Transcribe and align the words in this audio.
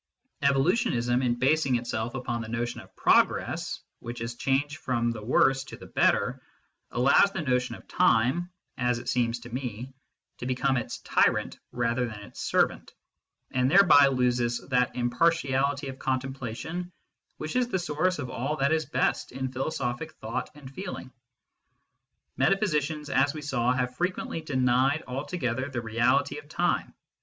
36 0.41 0.41
MYSTICISM 0.41 0.41
AND 0.41 0.65
LOGIC 0.65 0.81
Evolutionism, 0.81 1.21
in 1.21 1.35
basing 1.37 1.75
itself 1.75 2.15
upon 2.15 2.41
the 2.41 2.47
notion 2.47 2.81
of 2.81 2.95
progress, 2.95 3.81
which 3.99 4.19
is 4.19 4.33
change 4.33 4.77
from 4.77 5.11
the 5.11 5.23
worse 5.23 5.63
to 5.65 5.77
the 5.77 5.85
better, 5.85 6.41
allows 6.89 7.29
the 7.29 7.41
notion 7.43 7.75
of 7.75 7.87
time, 7.87 8.49
as 8.79 8.97
it 8.97 9.07
seems 9.07 9.37
to 9.41 9.53
me, 9.53 9.93
to 10.39 10.47
become 10.47 10.75
its 10.75 10.97
tyrant 11.01 11.59
rather 11.71 12.07
than 12.07 12.19
its 12.21 12.41
servant, 12.41 12.95
and 13.51 13.69
thereby 13.69 14.07
loses 14.07 14.65
that 14.69 14.95
impartiality 14.95 15.87
of 15.87 15.99
contemplation 15.99 16.91
which 17.37 17.55
is 17.55 17.67
the 17.67 17.77
source 17.77 18.17
of 18.17 18.31
all 18.31 18.55
that 18.55 18.71
is 18.73 18.85
best 18.87 19.31
in 19.31 19.51
philosophic 19.51 20.13
thought 20.13 20.49
and 20.55 20.71
feeling. 20.73 21.11
Meta 22.37 22.57
physicians, 22.57 23.11
as 23.11 23.35
we 23.35 23.41
saw, 23.43 23.71
have 23.71 23.95
frequently 23.95 24.41
denied 24.41 25.03
altogether 25.05 25.69
the 25.69 25.79
reality 25.79 26.39
of 26.39 26.49
time. 26.49 26.95